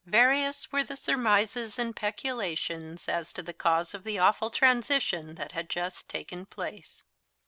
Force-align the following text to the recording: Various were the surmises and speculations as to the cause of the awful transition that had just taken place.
Various 0.07 0.71
were 0.71 0.83
the 0.83 0.95
surmises 0.95 1.77
and 1.77 1.93
speculations 1.95 3.07
as 3.07 3.31
to 3.33 3.43
the 3.43 3.53
cause 3.53 3.93
of 3.93 4.03
the 4.03 4.17
awful 4.17 4.49
transition 4.49 5.35
that 5.35 5.51
had 5.51 5.69
just 5.69 6.09
taken 6.09 6.47
place. 6.47 7.03